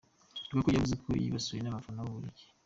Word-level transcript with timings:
Lukaku 0.51 0.69
yavuze 0.75 0.95
ko 1.03 1.07
yibasiriwe 1.21 1.61
n’abafana 1.63 2.03
b’Ububiligi. 2.03 2.45